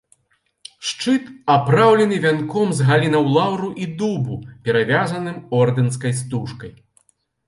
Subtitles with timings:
[0.91, 1.25] Шчыт
[1.55, 4.39] апраўлены вянком з галінаў лаўру і дубу,
[4.71, 6.73] перавязаным ордэнскай стужкай.